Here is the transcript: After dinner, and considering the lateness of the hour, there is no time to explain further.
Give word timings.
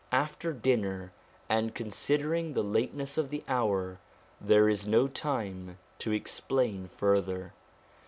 After 0.11 0.51
dinner, 0.51 1.11
and 1.47 1.75
considering 1.75 2.53
the 2.55 2.63
lateness 2.63 3.19
of 3.19 3.29
the 3.29 3.43
hour, 3.47 3.99
there 4.41 4.67
is 4.67 4.87
no 4.87 5.07
time 5.07 5.77
to 5.99 6.11
explain 6.11 6.87
further. 6.87 7.53